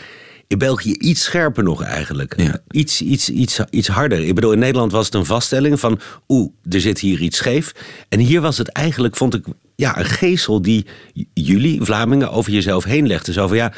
[0.47, 2.33] in België iets scherper nog eigenlijk.
[2.37, 2.59] Ja.
[2.71, 4.23] Iets, iets, iets, iets harder.
[4.23, 5.99] Ik bedoel, in Nederland was het een vaststelling van...
[6.27, 7.71] oeh, er zit hier iets scheef.
[8.09, 10.61] En hier was het eigenlijk, vond ik, ja, een geestel...
[10.61, 10.85] die
[11.33, 13.33] jullie, Vlamingen, over jezelf heen legde.
[13.33, 13.73] Zo van, ja,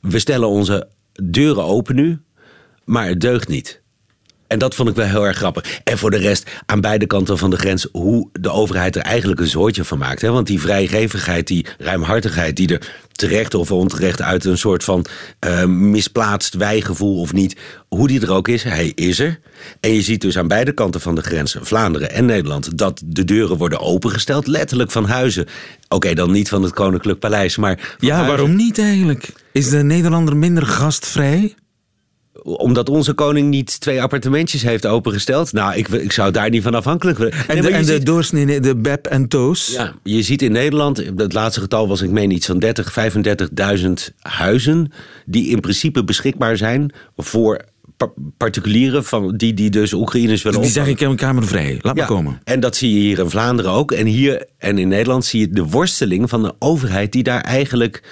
[0.00, 0.88] we stellen onze
[1.22, 2.18] deuren open nu...
[2.84, 3.81] maar het deugt niet.
[4.52, 5.80] En dat vond ik wel heel erg grappig.
[5.84, 9.40] En voor de rest, aan beide kanten van de grens, hoe de overheid er eigenlijk
[9.40, 10.20] een zoortje van maakt.
[10.20, 10.30] Hè?
[10.30, 15.06] Want die vrijgevigheid, die ruimhartigheid, die er terecht of onterecht uit een soort van
[15.38, 17.56] eh, misplaatst wijgevoel of niet,
[17.88, 19.40] hoe die er ook is, hij is er.
[19.80, 23.24] En je ziet dus aan beide kanten van de grens, Vlaanderen en Nederland, dat de
[23.24, 25.46] deuren worden opengesteld, letterlijk van huizen.
[25.88, 27.96] Oké, dan niet van het Koninklijk Paleis, maar.
[27.98, 28.36] Ja, huizen.
[28.36, 29.32] waarom niet eigenlijk?
[29.52, 31.54] Is de Nederlander minder gastvrij?
[32.44, 35.52] Omdat onze koning niet twee appartementjes heeft opengesteld.
[35.52, 37.32] Nou, ik, ik zou daar niet van afhankelijk willen.
[37.32, 39.72] En, Nee, de, maar en de doorsnee, de Beb en Toos?
[39.72, 42.94] Ja, je ziet in Nederland, het laatste getal was ik meen iets van 30,
[43.78, 44.92] 35.000 huizen
[45.26, 47.60] die in principe beschikbaar zijn voor
[47.96, 51.00] pa- particulieren van die, die dus Oekraïners willen Die zeg opvangen.
[51.00, 51.72] ik heb een kamer vrij.
[51.82, 52.40] Laat Ja, maar komen.
[52.44, 53.92] En dat zie je hier in Vlaanderen ook.
[53.92, 58.02] En hier en in Nederland zie je de worsteling van de overheid die daar eigenlijk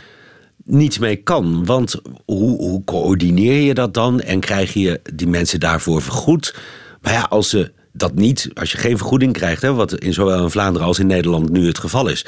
[0.71, 1.65] niets mee kan.
[1.65, 4.21] Want hoe, hoe coördineer je dat dan?
[4.21, 6.55] En krijg je die mensen daarvoor vergoed?
[7.01, 10.43] Maar ja, als ze dat niet, als je geen vergoeding krijgt, hè, wat in zowel
[10.43, 12.27] in Vlaanderen als in Nederland nu het geval is.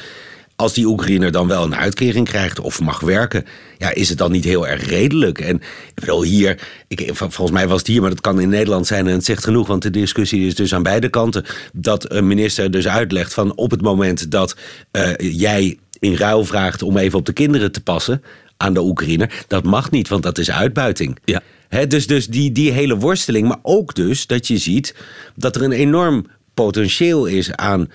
[0.57, 3.45] Als die Oekraïner dan wel een uitkering krijgt of mag werken,
[3.79, 5.39] ja, is het dan niet heel erg redelijk?
[5.41, 8.87] En ik bedoel, hier, ik, volgens mij was het hier, maar dat kan in Nederland
[8.87, 11.45] zijn en het zegt genoeg, want de discussie is dus aan beide kanten.
[11.73, 14.57] Dat een minister dus uitlegt van op het moment dat
[14.91, 18.23] eh, jij in ruil vraagt om even op de kinderen te passen
[18.57, 21.19] aan de Oekraïner, dat mag niet, want dat is uitbuiting.
[21.25, 21.43] Ja.
[21.69, 24.95] Hè, dus dus die, die hele worsteling, maar ook dus dat je ziet
[25.37, 27.89] dat er een enorm potentieel is aan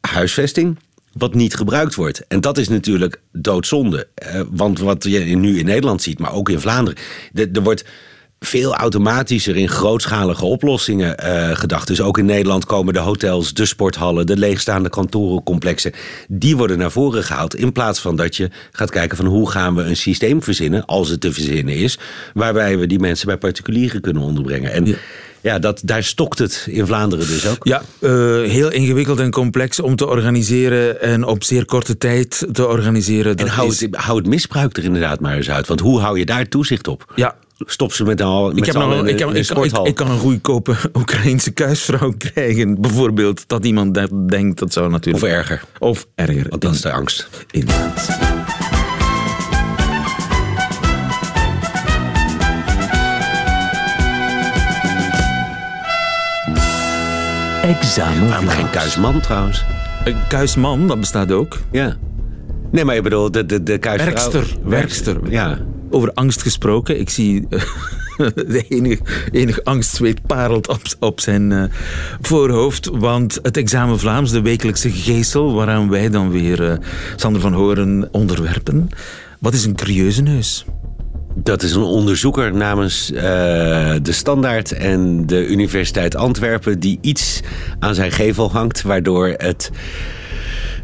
[0.00, 0.78] huisvesting.
[1.12, 2.26] Wat niet gebruikt wordt.
[2.26, 4.08] En dat is natuurlijk doodzonde.
[4.14, 6.98] Eh, want wat je nu in Nederland ziet, maar ook in Vlaanderen.
[7.32, 7.84] de- Er wordt
[8.46, 11.86] veel automatischer in grootschalige oplossingen eh, gedacht.
[11.86, 15.92] Dus ook in Nederland komen de hotels, de sporthallen, de leegstaande kantorencomplexen.
[16.28, 17.54] Die worden naar voren gehaald.
[17.54, 21.08] In plaats van dat je gaat kijken van hoe gaan we een systeem verzinnen, als
[21.08, 21.98] het te verzinnen is.
[22.34, 24.72] Waarbij we die mensen bij particulieren kunnen onderbrengen.
[24.72, 24.96] En
[25.40, 27.66] ja, dat, daar stokt het in Vlaanderen dus ook.
[27.66, 28.10] Ja, eh,
[28.50, 33.36] heel ingewikkeld en complex om te organiseren en op zeer korte tijd te organiseren.
[33.36, 35.66] En hou, is- het, hou het misbruik er inderdaad maar eens uit.
[35.66, 37.12] Want hoe hou je daar toezicht op?
[37.16, 37.34] Ja,
[37.66, 39.82] Stop ze met een, met ik, heb nog, een- ik, heb, ik, kan- sporthal.
[39.82, 42.80] ik, ik kan een goedkope Oekraïnse kuisvrouw krijgen.
[42.80, 45.24] Bijvoorbeeld dat iemand dat denkt, dat zou natuurlijk...
[45.24, 45.62] Of erger.
[45.78, 46.46] Of erger.
[46.48, 47.28] Want dat is de angst.
[47.50, 48.18] Inderdaad.
[57.62, 59.64] Examen Waarom geen kuisman trouwens?
[60.04, 61.58] Een kuisman, dat bestaat ook.
[61.70, 61.96] Ja.
[62.70, 64.12] Nee, maar je bedoelt de, de, de kuisvrouw...
[64.12, 65.18] Werkster, werkster.
[65.30, 65.58] Ja.
[65.90, 67.00] Over angst gesproken.
[67.00, 67.62] Ik zie eh,
[68.34, 69.02] de enige,
[69.32, 71.62] enige angstzweet parelt op, op zijn eh,
[72.20, 72.90] voorhoofd.
[72.92, 76.76] Want het examen Vlaams, de wekelijkse geestel, waaraan wij dan weer eh,
[77.16, 78.88] Sander van Horen onderwerpen.
[79.38, 80.64] Wat is een curieuze neus?
[81.34, 86.80] Dat is een onderzoeker namens de Standaard en de Universiteit Antwerpen...
[86.80, 87.40] die iets
[87.78, 89.70] aan zijn gevel hangt, waardoor het...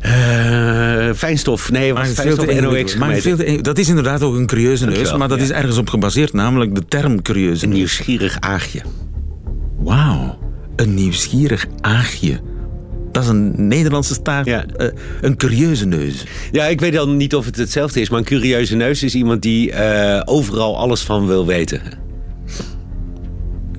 [0.00, 2.96] eh, fijnstof, nee, te fijnstof NOx.
[2.96, 5.44] Maar te dat is inderdaad ook een curieuze neus, Dankjewel, maar dat ja.
[5.44, 7.78] is ergens op gebaseerd, namelijk de term curieuze Een neus.
[7.78, 8.80] nieuwsgierig aagje.
[9.78, 10.38] Wauw,
[10.76, 12.40] een nieuwsgierig aagje.
[13.12, 14.64] Dat is een Nederlandse staart, Ja.
[14.66, 14.88] eh,
[15.20, 16.24] een curieuze neus.
[16.52, 19.42] Ja, ik weet dan niet of het hetzelfde is, maar een curieuze neus is iemand
[19.42, 21.80] die eh, overal alles van wil weten.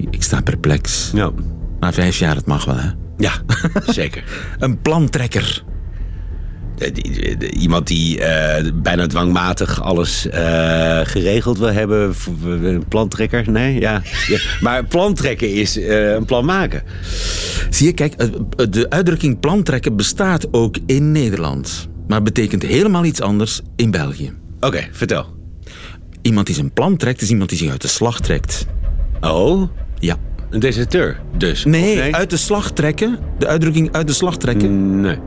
[0.10, 1.12] Ik sta perplex.
[1.13, 1.32] Ja,
[1.80, 2.89] Na vijf jaar, het mag wel, hè?
[3.17, 3.32] ja
[3.88, 4.23] zeker.
[4.60, 5.63] Een plantrekker.
[7.57, 12.13] Iemand die eh, bijna dwangmatig alles eh, geregeld wil hebben.
[12.45, 13.51] Een plantrekker?
[13.51, 14.01] Nee, ja.
[14.27, 14.39] ja.
[14.61, 16.83] Maar plantrekken is eh, een plan maken.
[17.69, 18.17] Zie je, kijk,
[18.71, 21.87] de uitdrukking plantrekken bestaat ook in Nederland.
[22.07, 24.33] Maar betekent helemaal iets anders in België.
[24.59, 25.25] Oké, vertel.
[26.21, 28.65] Iemand die zijn plan trekt, is iemand die zich uit de slag trekt.
[29.21, 30.15] Oh, Ja.
[30.49, 31.65] een deserteur dus?
[31.65, 33.19] Nee, Of uit de slag trekken.
[33.39, 34.99] De uitdrukking uit de slag trekken.
[35.01, 35.17] Nee.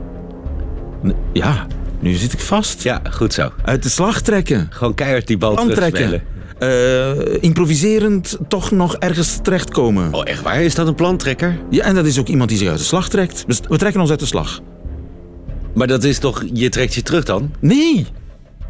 [1.33, 1.67] Ja,
[1.99, 2.83] nu zit ik vast.
[2.83, 3.51] Ja, goed zo.
[3.65, 4.67] Uit de slag trekken.
[4.69, 5.91] Gewoon keihard die bal terugspelen.
[5.91, 6.21] trekken.
[6.59, 10.13] Eh, improviserend toch nog ergens terechtkomen.
[10.13, 10.61] Oh, echt waar?
[10.61, 11.59] Is dat een plantrekker?
[11.69, 13.43] Ja, en dat is ook iemand die zich uit de slag trekt.
[13.47, 14.59] Dus we trekken ons uit de slag.
[15.73, 17.51] Maar dat is toch, je trekt je terug dan?
[17.59, 18.05] Nee,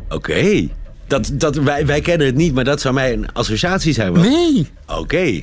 [0.10, 0.68] Oké.
[1.08, 4.14] Dat, dat, wij, wij kennen het niet, maar dat zou mij een associatie zijn.
[4.14, 4.24] wel.
[4.24, 4.68] nee.
[4.88, 5.42] Oké.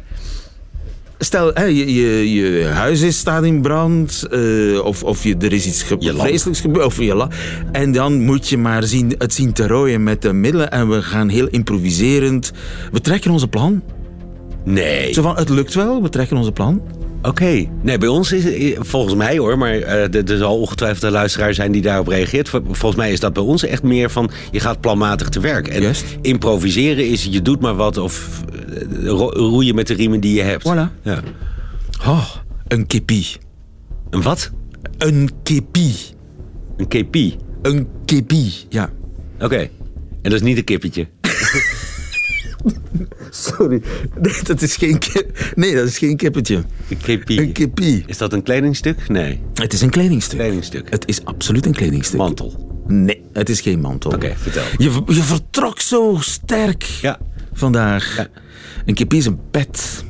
[1.19, 5.53] Stel, hè, je, je, je huis is, staat in brand, eh, of, of je, er
[5.53, 6.27] is iets ge- Je lamp.
[6.29, 6.87] vreselijks gebeurd.
[6.87, 7.29] Of je la-
[7.73, 11.03] en dan moet je maar zien, het zien te rooien met de middelen en we
[11.03, 12.53] gaan heel improviserend.
[12.93, 13.83] We trekken onze plan.
[14.65, 15.13] Nee.
[15.13, 16.83] Zo van, het lukt wel, we trekken onze plan.
[17.23, 17.67] Oké.
[17.83, 21.73] Nee, bij ons is volgens mij hoor, maar eh, er zal ongetwijfeld een luisteraar zijn
[21.73, 22.49] die daarop reageert.
[22.49, 25.69] Vol- Volgens mij is dat bij ons echt meer van, je gaat planmatig te werk.
[25.69, 30.35] En improviseren is, je doet maar wat of eh, ro- roeien met de riemen die
[30.35, 30.63] je hebt.
[30.69, 31.03] Voilà.
[31.03, 31.21] Ja.
[32.07, 32.25] Oh,
[32.69, 33.27] een kippie.
[34.11, 34.51] Een wat?
[34.99, 35.95] Een kippie.
[36.77, 37.17] Een KP.
[37.63, 38.91] Een kippie, ja.
[39.41, 39.59] Oké.
[39.59, 39.71] En
[40.23, 41.07] dat is niet een kippetje.
[43.31, 43.83] Sorry.
[44.21, 44.99] Nee, dat is geen,
[45.55, 46.63] nee, dat is geen kippetje.
[46.89, 47.29] Een KP.
[47.29, 48.03] Een kippie.
[48.07, 49.09] Is dat een kledingstuk?
[49.09, 49.41] Nee.
[49.55, 50.39] Het is een kledingstuk.
[50.39, 50.91] Kledingstuk.
[50.91, 52.19] Het is absoluut een kledingstuk.
[52.19, 52.67] Mantel.
[52.87, 54.11] Nee, het is geen mantel.
[54.11, 54.63] Oké, vertel.
[54.77, 57.19] Je, je vertrok zo sterk Ja.
[57.53, 58.17] vandaag.
[58.17, 58.27] Ja.
[58.87, 60.05] Een kippie is een pet.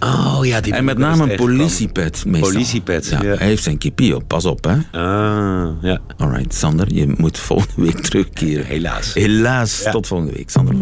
[0.00, 2.50] Oh ja, die En met name een politiepet meestal.
[2.52, 3.34] Politiepet, Ja, ja.
[3.36, 4.72] Hij heeft zijn kippie op, pas op hè.
[5.00, 6.00] Ah, ja.
[6.16, 8.64] Alright, Sander, je moet volgende week terugkeren.
[8.64, 9.14] Helaas.
[9.14, 9.90] Helaas, Ja.
[9.90, 10.74] tot volgende week, Sander.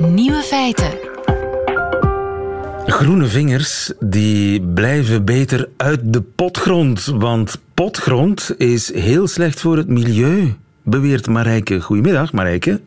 [0.00, 0.90] Nieuwe feiten.
[2.86, 9.88] Groene vingers die blijven beter uit de potgrond, want potgrond is heel slecht voor het
[9.88, 11.80] milieu, beweert Marijke.
[11.80, 12.80] Goedemiddag, Marijke.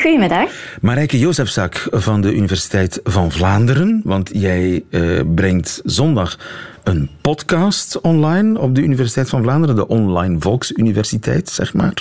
[0.00, 0.50] Goedemiddag.
[0.80, 6.38] Marijke Jozefzak van de Universiteit van Vlaanderen, want jij eh, brengt zondag
[6.84, 11.94] een podcast online op de Universiteit van Vlaanderen, de Online Volksuniversiteit, zeg maar.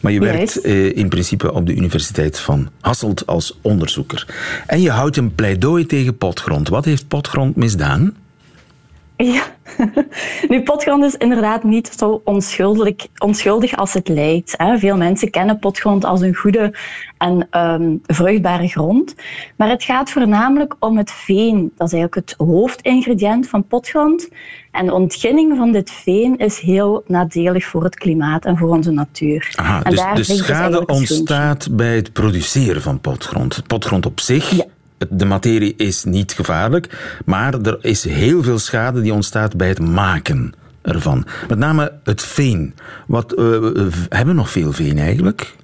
[0.00, 4.26] Maar je werkt eh, in principe op de Universiteit van Hasselt als onderzoeker.
[4.66, 6.68] En je houdt een pleidooi tegen potgrond.
[6.68, 8.14] Wat heeft potgrond misdaan?
[9.24, 9.42] Ja.
[10.48, 14.54] Nu, potgrond is inderdaad niet zo onschuldig, onschuldig als het lijkt.
[14.56, 14.78] Hè.
[14.78, 16.74] Veel mensen kennen potgrond als een goede
[17.18, 19.14] en ehm, vruchtbare grond.
[19.56, 21.72] Maar het gaat voornamelijk om het veen.
[21.76, 24.28] Dat is eigenlijk het hoofdingrediënt van potgrond.
[24.70, 28.90] En de ontginning van dit veen is heel nadelig voor het klimaat en voor onze
[28.90, 29.52] natuur.
[29.56, 33.62] Aha, en dus daar de dus schade ontstaat bij het produceren van potgrond.
[33.66, 34.64] Potgrond op zich, Ja.
[35.10, 39.80] De materie is niet gevaarlijk, maar er is heel veel schade die ontstaat bij het
[39.80, 41.26] maken ervan.
[41.48, 42.74] Met name het veen.
[43.06, 43.44] Wat, eh,
[44.08, 45.54] hebben we nog veel veen eigenlijk?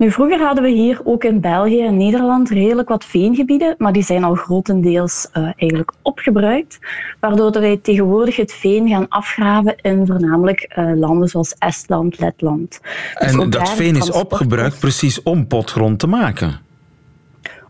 [0.00, 4.02] Nu, vroeger hadden we hier ook in België en Nederland redelijk wat veengebieden, maar die
[4.02, 6.78] zijn al grotendeels eh, eigenlijk opgebruikt,
[7.18, 12.80] waardoor wij tegenwoordig het veen gaan afgraven in voornamelijk eh, landen zoals Estland, Letland.
[13.18, 16.60] Dus En dat veen is opgebruikt precies om potgrond te maken.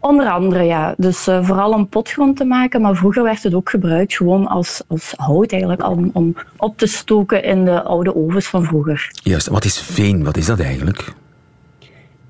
[0.00, 0.94] Onder andere, ja.
[0.96, 4.82] Dus eh, vooral om potgrond te maken, maar vroeger werd het ook gebruikt gewoon als,
[4.86, 9.10] als hout eigenlijk, om, om op te stoken in de oude ovens van vroeger.
[9.22, 10.24] Juist, wat is veen?
[10.24, 11.14] Wat is dat eigenlijk?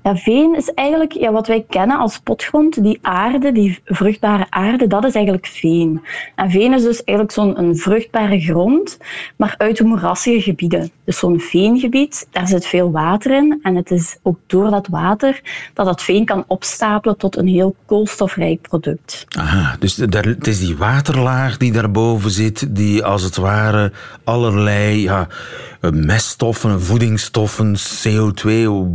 [0.03, 2.83] Veen is eigenlijk ja, wat wij kennen als potgrond.
[2.83, 6.01] Die aarde, die vruchtbare aarde, dat is eigenlijk veen.
[6.35, 8.97] En veen is dus eigenlijk zo'n vruchtbare grond,
[9.35, 10.91] maar uit de moerassige gebieden.
[11.03, 13.59] Dus zo'n veengebied, daar zit veel water in.
[13.61, 15.41] En het is ook door dat water
[15.73, 19.25] dat dat veen kan opstapelen tot een heel koolstofrijk product.
[19.37, 23.91] Aha, dus daar, het is die waterlaag die daarboven zit, die als het ware
[24.23, 25.27] allerlei ja,
[25.81, 28.49] eh, meststoffen, voedingsstoffen, CO2,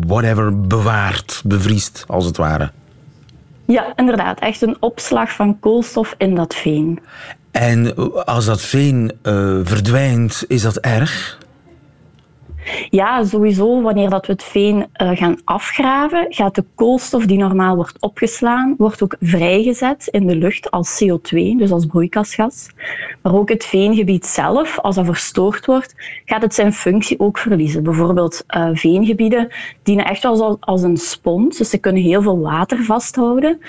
[0.06, 0.95] whatever, bewaart,
[1.44, 2.70] bevriest, als het ware.
[3.64, 4.38] Ja, inderdaad.
[4.40, 7.00] Echt een opslag van koolstof in dat veen.
[7.50, 7.94] En
[8.26, 11.38] als dat veen eh, verdwijnt, is dat erg?
[12.90, 17.76] Ja, sowieso, wanneer dat we het veen uh, gaan afgraven, gaat de koolstof die normaal
[17.76, 22.68] wordt opgeslaan, wordt ook vrijgezet in de lucht als CO2, dus als broeikasgas.
[23.22, 27.82] Maar ook het veengebied zelf, als dat verstoord wordt, gaat het zijn functie ook verliezen.
[27.82, 29.48] Bijvoorbeeld uh, veengebieden
[29.82, 33.60] dienen echt als, als een spons, dus ze kunnen heel veel water vasthouden.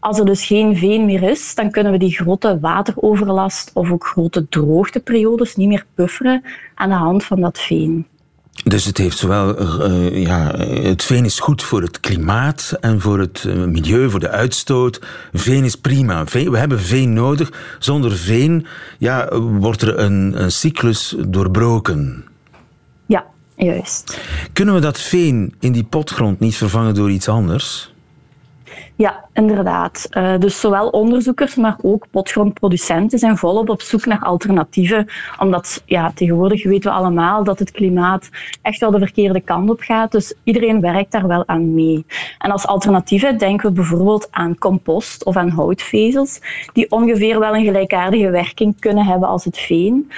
[0.00, 4.06] Als er dus geen veen meer is, dan kunnen we die grote wateroverlast of ook
[4.06, 6.42] grote droogteperiodes niet meer bufferen
[6.74, 8.06] aan de hand van dat veen.
[8.64, 13.18] Dus het heeft zowel, uh, ja, het veen is goed voor het klimaat en voor
[13.18, 15.00] het uh, milieu, voor de uitstoot.
[15.32, 16.26] Veen is prima.
[16.26, 17.52] Veen, we hebben veen nodig.
[17.78, 18.66] Zonder veen
[18.98, 22.24] ja, wordt er een, een cyclus doorbroken.
[23.06, 23.24] Ja,
[23.56, 24.18] juist.
[24.52, 27.89] Kunnen we dat veen in die potgrond niet vervangen door iets anders?
[29.00, 30.06] Ja, inderdaad.
[30.10, 35.06] Uh, dus zowel onderzoekers, maar ook potgrondproducenten zijn volop op zoek naar alternatieven.
[35.38, 38.28] Omdat ja, tegenwoordig weten we allemaal dat het klimaat
[38.62, 40.12] echt wel de verkeerde kant op gaat.
[40.12, 42.04] Dus iedereen werkt daar wel aan mee.
[42.38, 46.40] En als alternatieven denken we bijvoorbeeld aan compost of aan houtvezels,
[46.72, 50.10] die ongeveer wel een gelijkaardige werking kunnen hebben als het veen.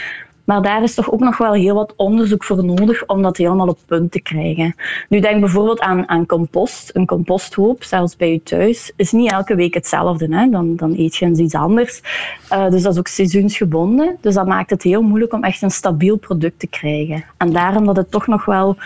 [0.45, 3.69] Maar daar is toch ook nog wel heel wat onderzoek voor nodig om dat helemaal
[3.69, 4.75] op punt te krijgen.
[5.09, 6.91] Nu denk bijvoorbeeld aan, aan compost.
[6.93, 10.37] Een composthoop, zelfs bij je thuis, is niet elke week hetzelfde.
[10.37, 10.49] Hè?
[10.51, 12.01] Dan, dan eet je eens iets anders.
[12.53, 14.17] Uh, dus dat is ook seizoensgebonden.
[14.21, 17.25] Dus dat maakt het heel moeilijk om echt een stabiel product te krijgen.
[17.37, 18.77] En daarom dat het toch nog wel...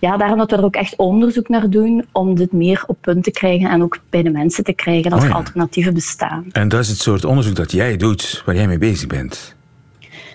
[0.00, 3.24] Ja, daarom dat we er ook echt onderzoek naar doen om dit meer op punt
[3.24, 6.44] te krijgen en ook bij de mensen te krijgen dat oh er alternatieven bestaan.
[6.52, 9.56] En dat is het soort onderzoek dat jij doet, waar jij mee bezig bent?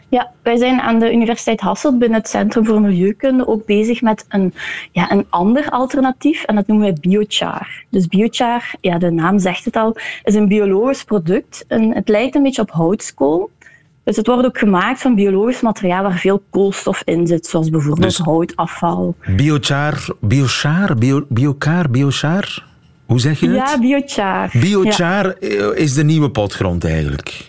[0.09, 4.25] Ja, wij zijn aan de Universiteit Hasselt binnen het Centrum voor Milieukunde ook bezig met
[4.29, 4.53] een,
[4.91, 7.83] ja, een ander alternatief en dat noemen wij biochar.
[7.89, 11.65] Dus biochar, ja, de naam zegt het al, is een biologisch product.
[11.67, 13.49] En het lijkt een beetje op houtskool.
[14.03, 18.07] Dus het wordt ook gemaakt van biologisch materiaal waar veel koolstof in zit, zoals bijvoorbeeld
[18.07, 19.15] dus houtafval.
[19.35, 22.67] Biochar, biochar, bio, biochar, biochar?
[23.05, 23.55] Hoe zeg je het?
[23.55, 24.49] Ja, biochar.
[24.53, 25.73] Biochar ja.
[25.73, 27.48] is de nieuwe potgrond eigenlijk.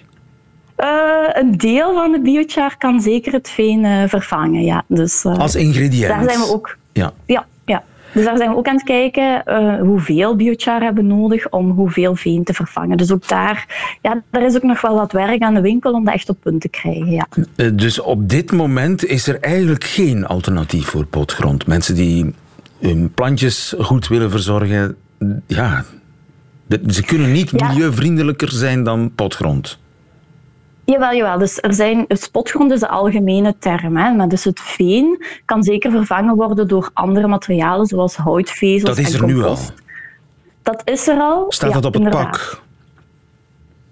[0.80, 4.62] Uh, een deel van de biochar kan zeker het veen uh, vervangen.
[4.62, 4.84] Ja.
[4.86, 6.08] Dus, uh, Als ingrediënt?
[6.08, 6.76] Daar zijn we ook.
[6.92, 7.12] Ja.
[7.26, 7.82] ja, ja.
[8.12, 9.42] Dus daar zijn we ook aan het kijken
[9.80, 12.96] hoeveel biochar hebben nodig om hoeveel veen te vervangen.
[12.96, 13.66] Dus ook daar,
[14.02, 16.36] ja, daar is ook nog wel wat werk aan de winkel om dat echt op
[16.40, 17.10] punt te krijgen.
[17.10, 17.26] Ja.
[17.72, 21.66] Dus op dit moment is er eigenlijk geen alternatief voor potgrond.
[21.66, 22.34] Mensen die
[22.80, 24.96] hun plantjes goed willen verzorgen,
[25.46, 25.84] ja,
[26.86, 29.78] ze kunnen niet milieuvriendelijker zijn dan potgrond.
[30.90, 31.38] Jawel, jawel.
[31.38, 33.96] Dus er zijn, spotgrond is de algemene term.
[33.96, 39.06] Hè, maar dus het veen kan zeker vervangen worden door andere materialen, zoals houtvezels Dat
[39.06, 39.58] is er nu al?
[40.62, 41.44] Dat is er al.
[41.48, 42.60] Staat dat op het pak?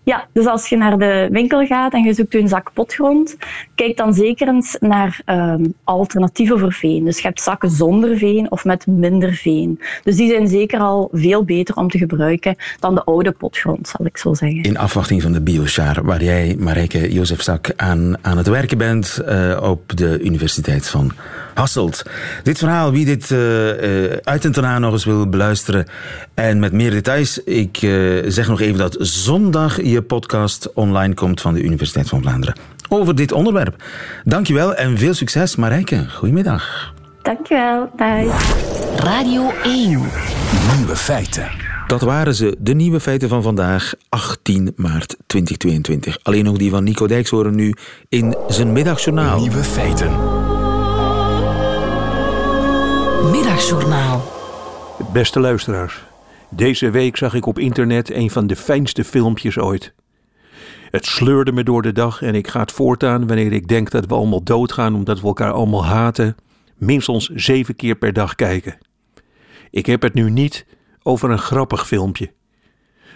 [0.09, 3.37] Ja, dus als je naar de winkel gaat en je zoekt een zak potgrond,
[3.75, 7.05] kijk dan zeker eens naar um, alternatieven voor veen.
[7.05, 9.81] Dus je hebt zakken zonder veen of met minder veen.
[10.03, 14.07] Dus die zijn zeker al veel beter om te gebruiken dan de oude potgrond, zal
[14.07, 14.63] ik zo zeggen.
[14.63, 19.61] In afwachting van de biochar, waar jij, Marijke Jozefzak, aan, aan het werken bent uh,
[19.63, 21.13] op de Universiteit van
[21.59, 22.03] Hasselt.
[22.43, 23.39] Dit verhaal, wie dit uh,
[24.23, 25.87] uit en daarna nog eens wil beluisteren
[26.35, 31.41] en met meer details, ik uh, zeg nog even dat zondag je podcast online komt
[31.41, 32.55] van de Universiteit van Vlaanderen
[32.89, 33.83] over dit onderwerp.
[34.25, 36.07] Dankjewel en veel succes, Marijke.
[36.09, 36.95] Goedemiddag.
[37.23, 38.31] Dankjewel, bye.
[38.97, 39.89] Radio 1.
[40.77, 41.49] Nieuwe feiten.
[41.87, 46.19] Dat waren ze, de nieuwe feiten van vandaag, 18 maart 2022.
[46.23, 47.75] Alleen nog die van Nico Dijks horen nu
[48.09, 49.41] in zijn middagjournaal.
[49.41, 50.38] Nieuwe feiten.
[53.23, 54.23] Middagjournaal.
[55.13, 56.05] Beste luisteraars,
[56.49, 59.95] deze week zag ik op internet een van de fijnste filmpjes ooit.
[60.91, 64.07] Het sleurde me door de dag en ik ga het voortaan, wanneer ik denk dat
[64.07, 66.37] we allemaal doodgaan omdat we elkaar allemaal haten,
[66.77, 68.79] minstens zeven keer per dag kijken.
[69.71, 70.67] Ik heb het nu niet
[71.03, 72.33] over een grappig filmpje.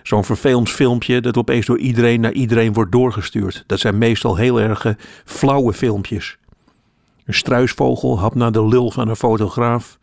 [0.02, 3.64] Zo'n vervelend filmpje dat opeens door iedereen naar iedereen wordt doorgestuurd.
[3.66, 6.38] Dat zijn meestal heel erg flauwe filmpjes.
[7.24, 9.98] Een struisvogel hapt naar de lul van een fotograaf.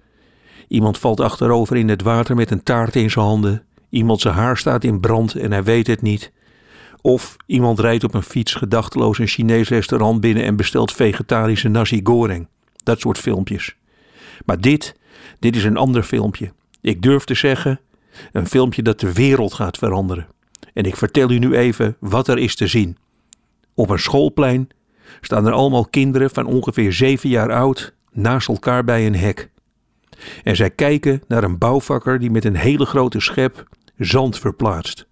[0.67, 3.63] Iemand valt achterover in het water met een taart in zijn handen.
[3.89, 6.31] Iemand zijn haar staat in brand en hij weet het niet.
[7.01, 12.01] Of iemand rijdt op een fiets gedachteloos een Chinees restaurant binnen en bestelt vegetarische nasi
[12.03, 12.47] goreng.
[12.83, 13.75] Dat soort filmpjes.
[14.45, 14.95] Maar dit,
[15.39, 16.51] dit is een ander filmpje.
[16.81, 17.79] Ik durf te zeggen,
[18.31, 20.27] een filmpje dat de wereld gaat veranderen.
[20.73, 22.97] En ik vertel u nu even wat er is te zien.
[23.73, 24.69] Op een schoolplein
[25.21, 29.49] staan er allemaal kinderen van ongeveer zeven jaar oud naast elkaar bij een hek.
[30.43, 33.67] En zij kijken naar een bouwvakker die met een hele grote schep
[33.97, 35.07] zand verplaatst.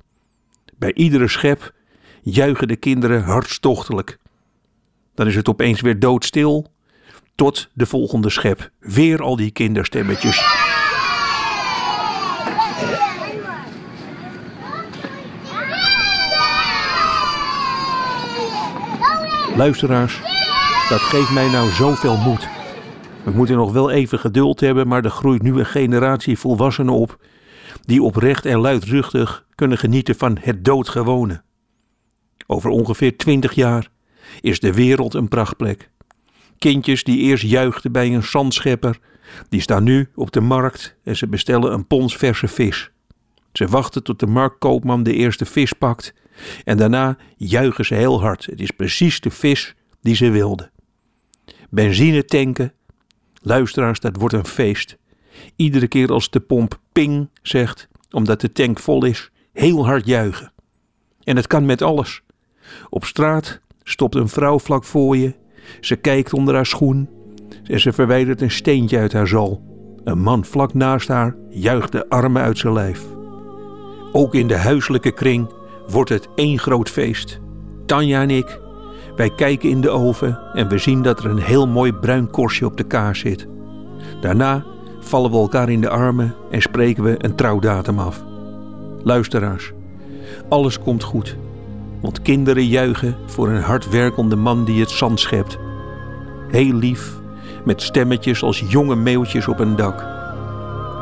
[0.78, 1.74] Bij iedere schep
[2.22, 4.18] juichen de kinderen hartstochtelijk.
[5.16, 6.68] Dan is het opeens weer doodstil
[7.36, 8.70] Tot de volgende schep.
[8.80, 10.67] Weer al die kinderstemmetjes.
[19.58, 20.22] Luisteraars,
[20.90, 22.48] dat geeft mij nou zoveel moed.
[23.24, 27.26] We moeten nog wel even geduld hebben, maar er groeit nu een generatie volwassenen op
[27.82, 31.42] die oprecht en luidruchtig kunnen genieten van het doodgewone.
[32.48, 33.90] Over ongeveer twintig jaar
[34.42, 35.90] is de wereld een prachtplek.
[36.58, 39.00] Kindjes die eerst juichten bij een zandschepper,
[39.50, 42.92] die staan nu op de markt en ze bestellen een pons verse vis.
[43.54, 46.14] Ze wachten tot de marktkoopman de eerste vis pakt
[46.64, 48.46] en daarna juichen ze heel hard.
[48.46, 50.72] Het is precies de vis die ze wilden.
[51.70, 52.74] Benzine tanken,
[53.42, 54.98] luisteraars, dat wordt een feest.
[55.56, 60.52] Iedere keer als de pomp ping zegt, omdat de tank vol is, heel hard juichen.
[61.24, 62.22] En het kan met alles.
[62.90, 65.36] Op straat stopt een vrouw vlak voor je.
[65.82, 67.10] Ze kijkt onder haar schoen
[67.64, 69.64] en ze verwijdert een steentje uit haar zal.
[70.04, 73.06] Een man vlak naast haar juicht de armen uit zijn lijf.
[74.12, 75.52] Ook in de huiselijke kring
[75.88, 77.40] wordt het één groot feest.
[77.86, 78.60] Tanja en ik,
[79.16, 82.66] wij kijken in de oven en we zien dat er een heel mooi bruin korstje
[82.66, 83.48] op de kaas zit.
[84.22, 84.66] Daarna
[85.00, 88.24] vallen we elkaar in de armen en spreken we een trouwdatum af.
[89.04, 89.72] Luisteraars,
[90.50, 91.38] alles komt goed,
[92.02, 95.58] want kinderen juichen voor een hardwerkende man die het zand schept.
[96.48, 97.14] Heel lief,
[97.66, 100.06] met stemmetjes als jonge meeuwtjes op een dak.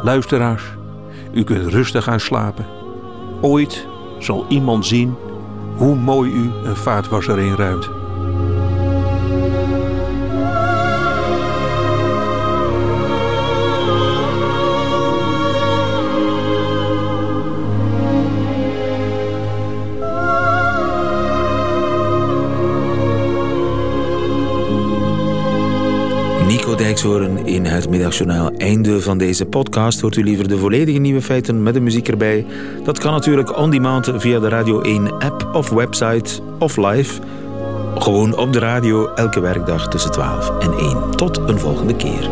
[0.03, 0.63] Luisteraars,
[1.33, 2.65] u kunt rustig gaan slapen.
[3.41, 5.15] Ooit zal iemand zien
[5.77, 7.94] hoe mooi u een vaatwasser inruimt.
[26.75, 28.51] Nico Dijkshoorn in het middagjournaal.
[28.57, 30.01] Einde van deze podcast.
[30.01, 32.45] Hoort u liever de volledige nieuwe feiten met de muziek erbij?
[32.83, 37.21] Dat kan natuurlijk on demand via de Radio 1 app of website of live.
[37.97, 41.11] Gewoon op de radio elke werkdag tussen 12 en 1.
[41.15, 42.29] Tot een volgende keer.